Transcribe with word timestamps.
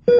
Hey 0.00 0.16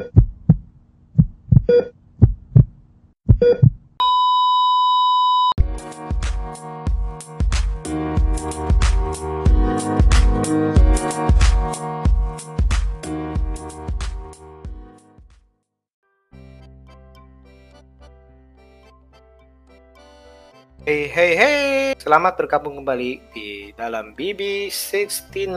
hey 21.09 21.33
hey, 21.39 21.95
selamat 21.97 22.37
bergabung 22.37 22.77
kembali 22.83 23.21
di 23.33 23.73
dalam 23.73 24.13
BB69. 24.13 25.57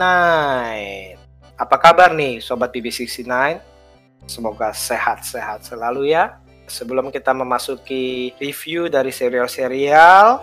Apa 1.60 1.76
kabar 1.76 2.16
nih 2.16 2.40
sobat 2.40 2.72
BB69? 2.72 3.73
Semoga 4.24 4.72
sehat-sehat 4.72 5.68
selalu 5.68 6.12
ya. 6.12 6.40
Sebelum 6.64 7.12
kita 7.12 7.36
memasuki 7.36 8.32
review 8.40 8.88
dari 8.88 9.12
serial-serial, 9.12 10.40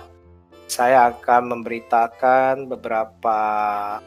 saya 0.72 1.12
akan 1.12 1.52
memberitakan 1.52 2.70
beberapa 2.72 3.38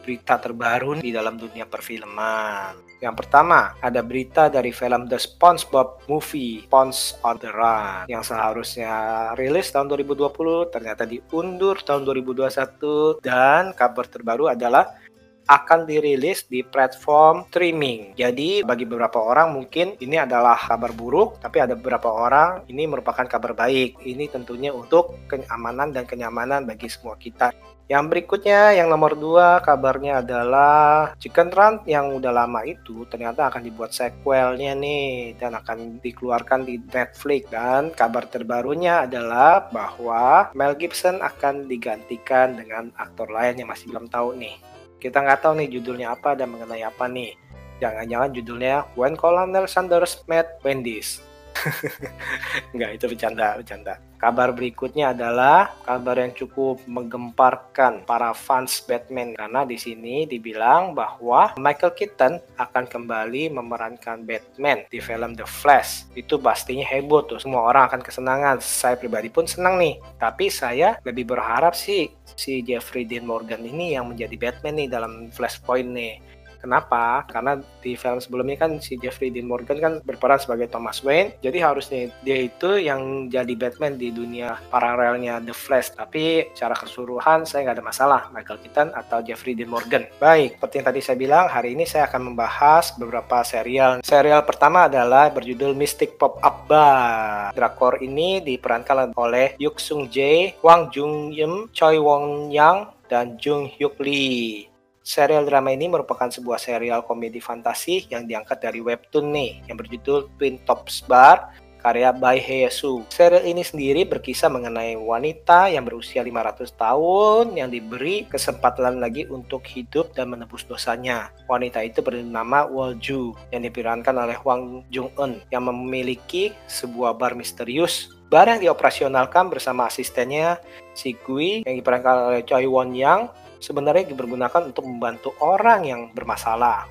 berita 0.00 0.40
terbaru 0.40 1.02
di 1.02 1.12
dalam 1.12 1.36
dunia 1.36 1.68
perfilman. 1.68 2.80
Yang 3.04 3.20
pertama, 3.20 3.76
ada 3.84 4.00
berita 4.00 4.48
dari 4.48 4.72
film 4.72 5.04
The 5.04 5.20
SpongeBob 5.20 6.08
Movie, 6.08 6.64
Sponge 6.64 7.20
on 7.20 7.36
the 7.36 7.52
Run, 7.52 8.08
yang 8.08 8.24
seharusnya 8.24 8.94
rilis 9.36 9.68
tahun 9.68 9.92
2020, 9.92 10.72
ternyata 10.72 11.04
diundur 11.04 11.84
tahun 11.84 12.08
2021, 12.08 13.20
dan 13.20 13.76
kabar 13.76 14.08
terbaru 14.08 14.48
adalah 14.48 14.96
akan 15.44 15.84
dirilis 15.84 16.48
di 16.48 16.64
platform 16.64 17.48
streaming. 17.52 18.16
Jadi 18.16 18.64
bagi 18.64 18.88
beberapa 18.88 19.20
orang 19.20 19.52
mungkin 19.52 19.96
ini 20.00 20.16
adalah 20.16 20.56
kabar 20.56 20.92
buruk, 20.96 21.40
tapi 21.40 21.60
ada 21.60 21.76
beberapa 21.76 22.08
orang 22.08 22.64
ini 22.68 22.88
merupakan 22.88 23.24
kabar 23.28 23.52
baik. 23.52 24.00
Ini 24.00 24.32
tentunya 24.32 24.72
untuk 24.72 25.16
keamanan 25.28 25.92
dan 25.92 26.08
kenyamanan 26.08 26.64
bagi 26.64 26.88
semua 26.88 27.16
kita. 27.20 27.52
Yang 27.84 28.04
berikutnya, 28.16 28.72
yang 28.80 28.88
nomor 28.88 29.12
dua, 29.12 29.60
kabarnya 29.60 30.24
adalah 30.24 31.12
Chicken 31.20 31.52
Run 31.52 31.84
yang 31.84 32.16
udah 32.16 32.32
lama 32.32 32.64
itu 32.64 33.04
ternyata 33.12 33.52
akan 33.52 33.60
dibuat 33.60 33.92
sequelnya 33.92 34.72
nih 34.72 35.36
dan 35.36 35.52
akan 35.52 36.00
dikeluarkan 36.00 36.64
di 36.64 36.80
Netflix. 36.80 37.44
Dan 37.52 37.92
kabar 37.92 38.24
terbarunya 38.24 39.04
adalah 39.04 39.68
bahwa 39.68 40.48
Mel 40.56 40.72
Gibson 40.80 41.20
akan 41.20 41.68
digantikan 41.68 42.56
dengan 42.56 42.88
aktor 42.96 43.28
lain 43.28 43.60
yang 43.60 43.68
masih 43.68 43.92
belum 43.92 44.08
tahu 44.08 44.32
nih. 44.32 44.73
Kita 45.04 45.20
nggak 45.20 45.44
tahu 45.44 45.60
nih 45.60 45.68
judulnya 45.68 46.16
apa 46.16 46.32
dan 46.32 46.48
mengenai 46.48 46.80
apa 46.80 47.04
nih. 47.04 47.36
Jangan-jangan 47.76 48.30
judulnya 48.32 48.88
When 48.96 49.20
Colonel 49.20 49.68
Sanders 49.68 50.24
Met 50.24 50.64
Wendy's. 50.64 51.20
Enggak, 52.74 52.90
itu 52.98 53.04
bercanda, 53.08 53.56
bercanda. 53.56 53.94
Kabar 54.14 54.56
berikutnya 54.56 55.12
adalah 55.12 55.76
kabar 55.84 56.16
yang 56.16 56.32
cukup 56.32 56.80
menggemparkan 56.88 58.08
para 58.08 58.32
fans 58.32 58.80
Batman 58.80 59.36
karena 59.36 59.68
di 59.68 59.76
sini 59.76 60.24
dibilang 60.24 60.96
bahwa 60.96 61.52
Michael 61.60 61.92
Keaton 61.92 62.40
akan 62.56 62.84
kembali 62.88 63.52
memerankan 63.52 64.24
Batman 64.24 64.88
di 64.88 65.04
film 65.04 65.36
The 65.36 65.44
Flash. 65.44 66.08
Itu 66.16 66.40
pastinya 66.40 66.88
heboh 66.88 67.28
tuh, 67.28 67.36
semua 67.36 67.68
orang 67.68 67.92
akan 67.92 68.00
kesenangan. 68.00 68.64
Saya 68.64 68.96
pribadi 68.96 69.28
pun 69.28 69.44
senang 69.44 69.76
nih. 69.76 70.00
Tapi 70.16 70.48
saya 70.48 70.96
lebih 71.04 71.28
berharap 71.28 71.76
sih 71.76 72.08
si 72.32 72.64
Jeffrey 72.64 73.04
Dean 73.04 73.28
Morgan 73.28 73.60
ini 73.60 73.92
yang 73.92 74.08
menjadi 74.08 74.40
Batman 74.40 74.80
nih 74.80 74.88
dalam 74.88 75.28
Flashpoint 75.36 75.92
nih 75.92 76.34
Kenapa? 76.64 77.28
Karena 77.28 77.60
di 77.60 77.92
film 77.92 78.16
sebelumnya 78.24 78.64
kan 78.64 78.80
si 78.80 78.96
Jeffrey 78.96 79.28
Dean 79.28 79.44
Morgan 79.44 79.76
kan 79.76 79.92
berperan 80.00 80.40
sebagai 80.40 80.72
Thomas 80.72 81.04
Wayne. 81.04 81.36
Jadi 81.44 81.60
harusnya 81.60 82.08
dia 82.24 82.40
itu 82.40 82.80
yang 82.80 83.28
jadi 83.28 83.52
Batman 83.52 84.00
di 84.00 84.08
dunia 84.08 84.56
paralelnya 84.72 85.44
The 85.44 85.52
Flash. 85.52 85.92
Tapi 85.92 86.48
secara 86.56 86.72
keseluruhan 86.72 87.44
saya 87.44 87.68
nggak 87.68 87.76
ada 87.76 87.84
masalah 87.84 88.20
Michael 88.32 88.64
Keaton 88.64 88.88
atau 88.96 89.20
Jeffrey 89.20 89.52
Dean 89.52 89.68
Morgan. 89.68 90.08
Baik, 90.16 90.56
seperti 90.56 90.74
yang 90.80 90.88
tadi 90.88 91.00
saya 91.04 91.16
bilang, 91.20 91.44
hari 91.52 91.76
ini 91.76 91.84
saya 91.84 92.08
akan 92.08 92.32
membahas 92.32 92.96
beberapa 92.96 93.44
serial. 93.44 94.00
Serial 94.00 94.40
pertama 94.48 94.88
adalah 94.88 95.28
berjudul 95.28 95.76
Mystic 95.76 96.16
Pop 96.16 96.40
Up 96.40 96.64
Bar. 96.64 97.52
Drakor 97.52 98.00
ini 98.00 98.40
diperankan 98.40 99.12
oleh 99.12 99.52
Yuk 99.60 99.76
Sung 99.76 100.08
Jae, 100.08 100.56
Wang 100.64 100.88
Jung 100.96 101.28
Yim, 101.28 101.68
Choi 101.76 102.00
Won 102.00 102.48
Yang, 102.48 102.88
dan 103.10 103.36
Jung 103.36 103.68
Hyuk 103.68 104.00
Lee. 104.00 104.73
Serial 105.04 105.44
drama 105.44 105.68
ini 105.68 105.84
merupakan 105.84 106.32
sebuah 106.32 106.56
serial 106.56 107.04
komedi 107.04 107.36
fantasi 107.36 108.08
yang 108.08 108.24
diangkat 108.24 108.56
dari 108.56 108.80
webtoon 108.80 109.36
nih 109.36 109.60
yang 109.68 109.76
berjudul 109.76 110.32
Twin 110.40 110.56
Tops 110.64 111.04
Bar 111.04 111.52
karya 111.84 112.08
Bai 112.16 112.40
Heyesu. 112.40 113.04
Serial 113.12 113.44
ini 113.44 113.60
sendiri 113.60 114.08
berkisah 114.08 114.48
mengenai 114.48 114.96
wanita 114.96 115.68
yang 115.68 115.84
berusia 115.84 116.24
500 116.24 116.72
tahun 116.72 117.52
yang 117.52 117.68
diberi 117.68 118.24
kesempatan 118.32 118.96
lagi 118.96 119.28
untuk 119.28 119.60
hidup 119.68 120.16
dan 120.16 120.32
menebus 120.32 120.64
dosanya. 120.64 121.28
Wanita 121.52 121.84
itu 121.84 122.00
bernama 122.00 122.64
Wolju 122.64 123.36
yang 123.52 123.60
diperankan 123.60 124.16
oleh 124.16 124.40
Wang 124.40 124.88
Jung-eun 124.88 125.44
yang 125.52 125.68
memiliki 125.68 126.56
sebuah 126.64 127.20
bar 127.20 127.36
misterius 127.36 128.08
bar 128.32 128.48
yang 128.48 128.58
dioperasionalkan 128.64 129.52
bersama 129.52 129.86
asistennya 129.86 130.56
si 130.96 131.12
Gui 131.12 131.62
yang 131.62 131.76
diperankan 131.76 132.32
oleh 132.32 132.40
Choi 132.42 132.66
Won 132.66 132.96
Yang 132.96 133.30
sebenarnya 133.64 134.12
dipergunakan 134.12 134.68
untuk 134.68 134.84
membantu 134.84 135.32
orang 135.40 135.88
yang 135.88 136.00
bermasalah. 136.12 136.84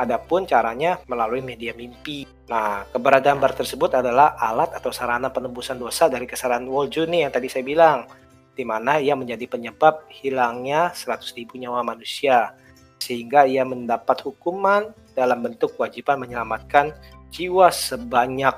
Adapun 0.00 0.48
caranya 0.48 0.98
melalui 1.06 1.44
media 1.44 1.76
mimpi. 1.76 2.24
Nah, 2.48 2.88
keberadaan 2.88 3.38
bar 3.38 3.52
tersebut 3.52 3.92
adalah 3.94 4.34
alat 4.40 4.72
atau 4.72 4.88
sarana 4.90 5.28
penembusan 5.28 5.76
dosa 5.76 6.08
dari 6.08 6.24
kesalahan 6.24 6.64
Wolju 6.64 7.04
nih 7.06 7.28
yang 7.28 7.32
tadi 7.36 7.46
saya 7.46 7.62
bilang, 7.62 8.08
di 8.56 8.64
mana 8.66 8.98
ia 8.98 9.14
menjadi 9.14 9.46
penyebab 9.46 10.08
hilangnya 10.10 10.90
100.000 10.96 11.46
nyawa 11.60 11.86
manusia, 11.86 12.56
sehingga 12.98 13.46
ia 13.46 13.62
mendapat 13.62 14.24
hukuman 14.24 14.90
dalam 15.12 15.46
bentuk 15.46 15.78
kewajiban 15.78 16.18
menyelamatkan 16.18 16.90
jiwa 17.30 17.70
sebanyak 17.70 18.54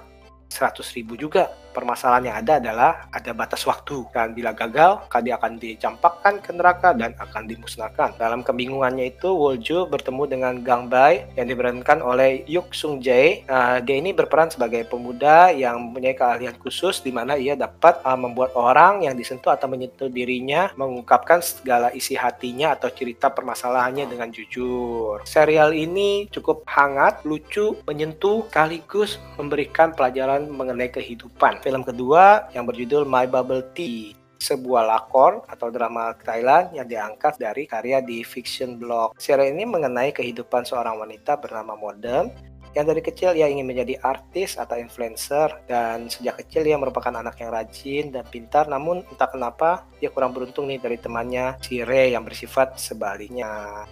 100.000 0.49 1.05
juga 1.21 1.53
permasalahan 1.77 2.33
yang 2.33 2.37
ada 2.41 2.57
adalah 2.57 2.93
ada 3.13 3.37
batas 3.37 3.61
waktu 3.69 4.09
dan 4.17 4.33
bila 4.33 4.57
gagal 4.57 5.05
dia 5.21 5.37
akan 5.37 5.61
dicampakkan 5.61 6.41
ke 6.41 6.55
neraka 6.57 6.97
dan 6.97 7.13
akan 7.21 7.45
dimusnahkan. 7.45 8.17
Dalam 8.17 8.41
kebingungannya 8.41 9.13
itu 9.13 9.29
Wolju 9.29 9.93
bertemu 9.93 10.23
dengan 10.25 10.55
Gang 10.65 10.89
Bai 10.89 11.29
yang 11.37 11.51
diperankan 11.51 12.01
oleh 12.01 12.47
Yuk 12.49 12.73
Sung 12.73 13.03
Jae. 13.03 13.45
Uh, 13.51 13.83
dia 13.83 13.97
ini 13.99 14.15
berperan 14.15 14.49
sebagai 14.49 14.87
pemuda 14.89 15.51
yang 15.51 15.91
mempunyai 15.91 16.15
keahlian 16.15 16.57
khusus 16.63 17.03
di 17.03 17.11
mana 17.11 17.35
ia 17.37 17.59
dapat 17.59 18.01
uh, 18.07 18.15
membuat 18.17 18.55
orang 18.55 19.05
yang 19.05 19.19
disentuh 19.19 19.53
atau 19.53 19.67
menyentuh 19.67 20.09
dirinya 20.09 20.71
mengungkapkan 20.79 21.43
segala 21.43 21.91
isi 21.93 22.15
hatinya 22.15 22.79
atau 22.79 22.89
cerita 22.95 23.29
permasalahannya 23.35 24.07
dengan 24.09 24.31
jujur. 24.31 25.27
Serial 25.27 25.75
ini 25.75 26.31
cukup 26.31 26.63
hangat, 26.71 27.27
lucu, 27.27 27.77
menyentuh 27.83 28.47
sekaligus 28.47 29.19
memberikan 29.35 29.93
pelajaran 29.93 30.47
mengenai 30.49 30.89
kehidupan 30.89 31.66
film 31.67 31.83
kedua 31.83 32.47
yang 32.55 32.63
berjudul 32.63 33.03
My 33.11 33.27
Bubble 33.27 33.67
Tea 33.75 34.15
sebuah 34.39 34.87
lakor 34.87 35.43
atau 35.51 35.67
drama 35.75 36.15
Thailand 36.23 36.71
yang 36.71 36.87
diangkat 36.87 37.43
dari 37.43 37.67
karya 37.67 37.99
di 37.99 38.23
Fiction 38.23 38.79
Blog. 38.79 39.19
Serial 39.19 39.51
ini 39.51 39.67
mengenai 39.67 40.15
kehidupan 40.15 40.63
seorang 40.63 41.03
wanita 41.03 41.35
bernama 41.43 41.75
Modern 41.75 42.31
yang 42.77 42.87
dari 42.87 43.01
kecil 43.03 43.33
ia 43.33 43.49
ingin 43.51 43.67
menjadi 43.67 43.99
artis 44.05 44.61
atau 44.61 44.77
influencer 44.79 45.49
dan 45.67 46.07
sejak 46.07 46.45
kecil 46.45 46.69
ia 46.69 46.77
merupakan 46.77 47.11
anak 47.11 47.41
yang 47.41 47.51
rajin 47.51 48.13
dan 48.13 48.23
pintar 48.29 48.69
namun 48.69 49.03
entah 49.09 49.27
kenapa 49.27 49.89
dia 49.99 50.13
kurang 50.13 50.37
beruntung 50.37 50.69
nih 50.69 50.79
dari 50.79 51.01
temannya 51.01 51.57
si 51.65 51.83
Ray 51.83 52.15
yang 52.15 52.23
bersifat 52.23 52.77
sebaliknya. 52.77 53.83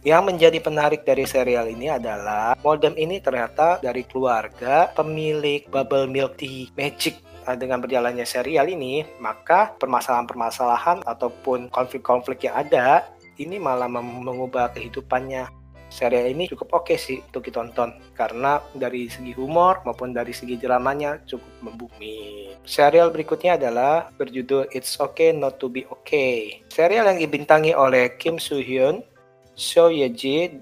Yang 0.00 0.22
menjadi 0.32 0.58
penarik 0.64 1.04
dari 1.04 1.28
serial 1.28 1.68
ini 1.68 1.92
adalah 1.92 2.56
modem 2.64 2.96
ini 2.96 3.20
ternyata 3.20 3.76
dari 3.84 4.00
keluarga 4.08 4.88
pemilik 4.96 5.68
Bubble 5.68 6.08
Milk 6.08 6.40
Tea 6.40 6.72
Magic 6.72 7.20
nah, 7.44 7.52
dengan 7.52 7.84
berjalannya 7.84 8.24
serial 8.24 8.72
ini, 8.72 9.04
maka 9.20 9.76
permasalahan-permasalahan 9.76 11.04
ataupun 11.04 11.68
konflik-konflik 11.68 12.48
yang 12.48 12.64
ada 12.64 13.12
ini 13.36 13.60
malah 13.60 13.92
mengubah 13.92 14.72
kehidupannya. 14.72 15.52
Serial 15.92 16.32
ini 16.32 16.48
cukup 16.48 16.80
oke 16.80 16.94
okay 16.94 16.96
sih 16.96 17.18
untuk 17.20 17.50
ditonton 17.50 17.92
karena 18.14 18.62
dari 18.72 19.10
segi 19.10 19.34
humor 19.36 19.82
maupun 19.82 20.16
dari 20.16 20.30
segi 20.32 20.56
dramanya 20.56 21.20
cukup 21.28 21.50
membumi. 21.60 22.54
Serial 22.64 23.12
berikutnya 23.12 23.58
adalah 23.60 24.08
berjudul 24.16 24.70
It's 24.72 24.96
Okay 24.96 25.36
Not 25.36 25.60
to 25.60 25.68
Be 25.68 25.84
Okay. 25.90 26.62
Serial 26.70 27.10
yang 27.10 27.18
dibintangi 27.18 27.74
oleh 27.74 28.14
Kim 28.22 28.38
Soo 28.38 28.62
Hyun, 28.62 29.02
Seo 29.54 29.90
Ye 29.92 30.08
Ji, 30.12 30.60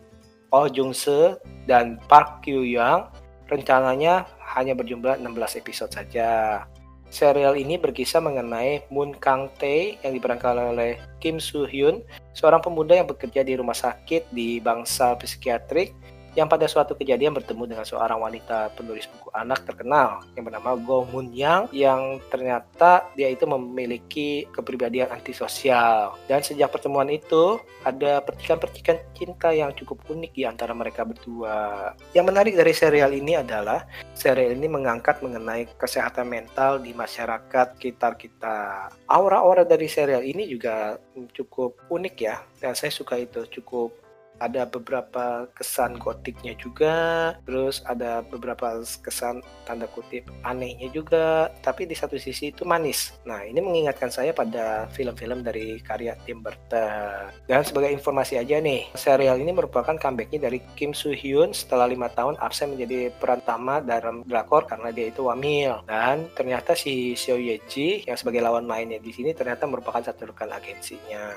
Oh 0.52 0.66
Jung 0.68 0.96
Se, 0.96 1.36
dan 1.68 2.00
Park 2.08 2.44
Kyu 2.44 2.64
Young 2.64 3.08
rencananya 3.48 4.28
hanya 4.56 4.76
berjumlah 4.76 5.20
16 5.20 5.60
episode 5.60 5.92
saja. 5.92 6.64
Serial 7.08 7.56
ini 7.56 7.80
berkisah 7.80 8.20
mengenai 8.20 8.84
Moon 8.92 9.16
Kang 9.16 9.48
Tae 9.56 9.96
yang 10.04 10.12
diperankan 10.12 10.76
oleh 10.76 11.00
Kim 11.24 11.40
Soo 11.40 11.64
Hyun, 11.64 12.04
seorang 12.36 12.60
pemuda 12.60 13.00
yang 13.00 13.08
bekerja 13.08 13.40
di 13.40 13.56
rumah 13.56 13.72
sakit 13.72 14.28
di 14.28 14.60
bangsa 14.60 15.16
psikiatrik 15.16 15.96
yang 16.38 16.46
pada 16.46 16.70
suatu 16.70 16.94
kejadian 16.94 17.34
bertemu 17.34 17.74
dengan 17.74 17.82
seorang 17.82 18.22
wanita 18.22 18.70
penulis 18.78 19.10
buku 19.10 19.26
anak 19.34 19.66
terkenal 19.66 20.22
yang 20.38 20.46
bernama 20.46 20.78
Go 20.78 21.02
Moon 21.10 21.34
Yang 21.34 21.74
yang 21.74 22.22
ternyata 22.30 23.10
dia 23.18 23.26
itu 23.26 23.42
memiliki 23.42 24.46
kepribadian 24.54 25.10
antisosial. 25.10 26.14
Dan 26.30 26.46
sejak 26.46 26.70
pertemuan 26.70 27.10
itu 27.10 27.58
ada 27.82 28.22
percikan-percikan 28.22 29.02
cinta 29.18 29.50
yang 29.50 29.74
cukup 29.74 29.98
unik 30.06 30.30
di 30.30 30.46
antara 30.46 30.70
mereka 30.78 31.02
berdua. 31.02 31.90
Yang 32.14 32.26
menarik 32.30 32.54
dari 32.54 32.70
serial 32.70 33.10
ini 33.10 33.34
adalah 33.34 33.82
serial 34.14 34.54
ini 34.54 34.70
mengangkat 34.70 35.18
mengenai 35.18 35.66
kesehatan 35.74 36.30
mental 36.30 36.78
di 36.78 36.94
masyarakat 36.94 37.74
sekitar 37.74 38.14
kita. 38.14 38.86
Aura-aura 39.10 39.66
dari 39.66 39.90
serial 39.90 40.22
ini 40.22 40.46
juga 40.46 41.02
cukup 41.34 41.82
unik 41.90 42.14
ya 42.22 42.38
dan 42.62 42.78
saya 42.78 42.94
suka 42.94 43.18
itu 43.18 43.42
cukup 43.58 44.07
ada 44.38 44.64
beberapa 44.64 45.50
kesan 45.58 45.98
gotiknya 45.98 46.54
juga, 46.54 47.34
terus 47.42 47.82
ada 47.84 48.22
beberapa 48.22 48.78
kesan 49.02 49.42
tanda 49.66 49.90
kutip 49.90 50.30
anehnya 50.46 50.88
juga, 50.94 51.50
tapi 51.60 51.84
di 51.84 51.98
satu 51.98 52.14
sisi 52.16 52.54
itu 52.54 52.62
manis. 52.62 53.18
Nah, 53.26 53.42
ini 53.42 53.58
mengingatkan 53.58 54.08
saya 54.08 54.30
pada 54.30 54.86
film-film 54.94 55.42
dari 55.42 55.82
karya 55.82 56.14
Tim 56.22 56.40
Burton. 56.40 57.34
Dan 57.50 57.66
sebagai 57.66 57.90
informasi 57.90 58.38
aja 58.38 58.62
nih, 58.62 58.86
serial 58.94 59.42
ini 59.42 59.50
merupakan 59.50 59.98
comebacknya 59.98 60.46
dari 60.46 60.62
Kim 60.78 60.94
Soo 60.94 61.10
Hyun 61.10 61.50
setelah 61.50 61.90
lima 61.90 62.06
tahun 62.14 62.38
absen 62.38 62.72
menjadi 62.74 63.10
peran 63.18 63.42
utama 63.48 63.80
dalam 63.80 64.28
drakor 64.28 64.68
karena 64.68 64.92
dia 64.92 65.08
itu 65.08 65.24
wamil. 65.24 65.80
Dan 65.88 66.28
ternyata 66.36 66.76
si 66.76 67.16
Seo 67.16 67.40
Ye 67.40 67.56
Ji 67.64 68.04
yang 68.04 68.20
sebagai 68.20 68.44
lawan 68.44 68.68
mainnya 68.68 69.00
di 69.00 69.08
sini 69.08 69.32
ternyata 69.32 69.64
merupakan 69.64 70.04
satu 70.04 70.28
rekan 70.28 70.52
agensinya. 70.52 71.32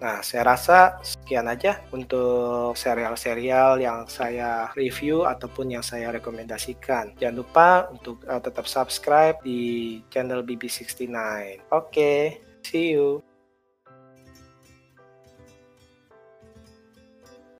Nah, 0.00 0.24
saya 0.24 0.56
rasa 0.56 0.96
sekian 1.04 1.44
aja 1.44 1.84
untuk 1.92 2.72
serial-serial 2.72 3.76
yang 3.84 4.08
saya 4.08 4.72
review 4.72 5.28
ataupun 5.28 5.76
yang 5.76 5.84
saya 5.84 6.08
rekomendasikan. 6.08 7.12
Jangan 7.20 7.36
lupa 7.36 7.68
untuk 7.92 8.24
uh, 8.24 8.40
tetap 8.40 8.64
subscribe 8.64 9.36
di 9.44 10.00
channel 10.08 10.40
BB69. 10.40 11.04
Oke, 11.04 11.60
okay, 11.70 12.20
see 12.64 12.96
you. 12.96 13.20